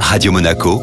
[0.00, 0.80] Radio Monaco,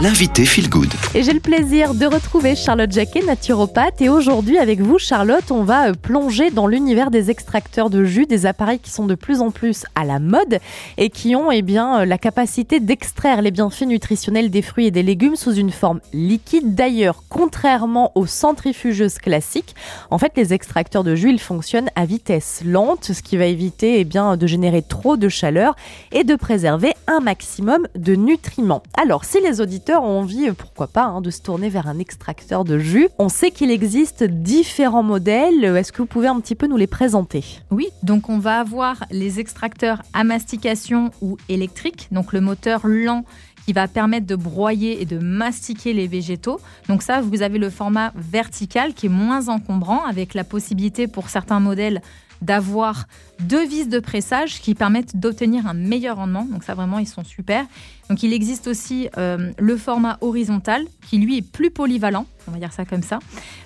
[0.00, 0.92] l'invité Feel Good.
[1.14, 4.02] Et j'ai le plaisir de retrouver Charlotte Jacquet, naturopathe.
[4.02, 8.26] Et aujourd'hui, avec vous, Charlotte, on va euh, plonger dans l'univers des extracteurs de jus,
[8.26, 10.58] des appareils qui sont de plus en plus à la mode
[10.98, 14.90] et qui ont eh bien, euh, la capacité d'extraire les bienfaits nutritionnels des fruits et
[14.90, 16.74] des légumes sous une forme liquide.
[16.74, 19.74] D'ailleurs, contrairement aux centrifugeuses classiques,
[20.10, 23.98] en fait, les extracteurs de jus, ils fonctionnent à vitesse lente, ce qui va éviter
[24.00, 25.74] eh bien, de générer trop de chaleur
[26.12, 28.82] et de préserver un maximum de nutriments.
[29.00, 31.98] Alors, si les auditeurs ont envie, euh, pourquoi pas, hein, de se tourner vers un
[31.98, 33.08] extracteur de jus.
[33.18, 35.64] On sait qu'il existe différents modèles.
[35.64, 37.44] Est-ce que vous pouvez un petit peu nous les présenter?
[37.70, 43.24] Oui, donc on va avoir les extracteurs à mastication ou électrique, donc le moteur lent
[43.64, 46.60] qui va permettre de broyer et de mastiquer les végétaux.
[46.88, 51.28] Donc ça, vous avez le format vertical qui est moins encombrant avec la possibilité pour
[51.28, 52.00] certains modèles
[52.42, 53.06] d'avoir
[53.40, 56.44] deux vis de pressage qui permettent d'obtenir un meilleur rendement.
[56.44, 57.66] Donc ça vraiment, ils sont super.
[58.08, 62.58] Donc il existe aussi euh, le format horizontal qui lui est plus polyvalent, on va
[62.58, 63.18] dire ça comme ça,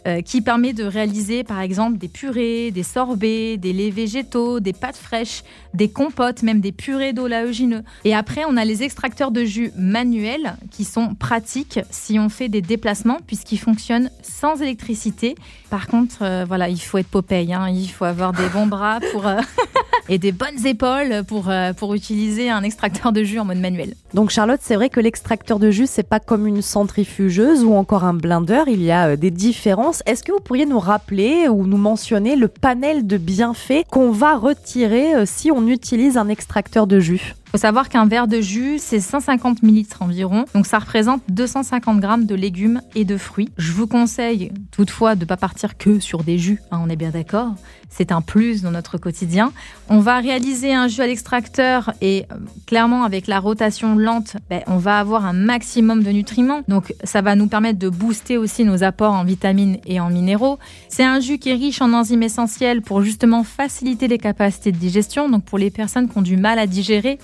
[0.06, 4.72] euh, qui permet de réaliser par exemple des purées, des sorbets, des laits végétaux, des
[4.72, 5.42] pâtes fraîches,
[5.74, 7.82] des compotes, même des purées d'oléagineux.
[8.04, 12.48] Et après, on a les extracteurs de jus manuels qui sont pratiques si on fait
[12.48, 15.34] des déplacements puisqu'ils fonctionnent sans électricité.
[15.70, 19.00] Par contre, euh, voilà, il faut être Popeye, hein, il faut avoir des bons bras
[19.12, 19.26] pour
[20.10, 23.94] et des bonnes épaules pour, pour utiliser un extracteur de jus en mode manuel.
[24.12, 28.04] Donc Charlotte, c'est vrai que l'extracteur de jus, c'est pas comme une centrifugeuse ou encore
[28.04, 30.02] un blender, il y a euh, des différences.
[30.06, 34.36] Est-ce que vous pourriez nous rappeler ou nous mentionner le panel de bienfaits qu'on va
[34.36, 37.34] retirer euh, si on utilise un extracteur de jus?
[37.50, 41.98] Il faut savoir qu'un verre de jus, c'est 150 ml environ, donc ça représente 250
[41.98, 43.48] grammes de légumes et de fruits.
[43.58, 46.94] Je vous conseille toutefois de ne pas partir que sur des jus, hein, on est
[46.94, 47.56] bien d'accord.
[47.88, 49.52] C'est un plus dans notre quotidien.
[49.88, 54.62] On va réaliser un jus à l'extracteur et euh, clairement avec la rotation lente, ben,
[54.68, 56.62] on va avoir un maximum de nutriments.
[56.68, 60.60] Donc ça va nous permettre de booster aussi nos apports en vitamines et en minéraux.
[60.88, 64.76] C'est un jus qui est riche en enzymes essentielles pour justement faciliter les capacités de
[64.76, 65.28] digestion.
[65.28, 67.18] Donc pour les personnes qui ont du mal à digérer,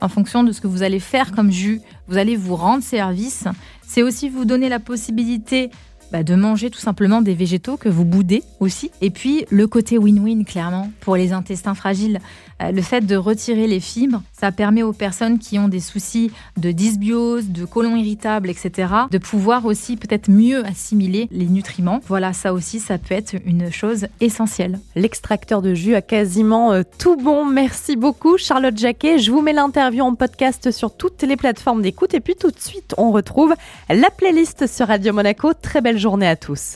[0.00, 3.44] en fonction de ce que vous allez faire comme jus, vous allez vous rendre service.
[3.86, 5.70] C'est aussi vous donner la possibilité
[6.12, 8.90] bah, de manger tout simplement des végétaux que vous boudez aussi.
[9.00, 12.20] Et puis le côté win-win, clairement, pour les intestins fragiles.
[12.62, 16.30] Euh, le fait de retirer les fibres, ça permet aux personnes qui ont des soucis
[16.56, 22.00] de dysbiose, de côlon irritable, etc., de pouvoir aussi peut-être mieux assimiler les nutriments.
[22.06, 24.80] Voilà, ça aussi, ça peut être une chose essentielle.
[24.94, 27.44] L'extracteur de jus a quasiment euh, tout bon.
[27.44, 29.18] Merci beaucoup, Charlotte Jacquet.
[29.18, 32.14] Je vous mets l'interview en podcast sur toutes les plateformes d'écoute.
[32.14, 33.54] Et puis tout de suite, on retrouve
[33.90, 35.52] la playlist sur Radio Monaco.
[35.52, 36.74] Très journée à tous.